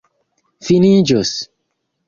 finiĝos 0.69 1.37